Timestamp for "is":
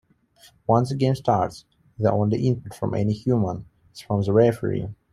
3.93-4.01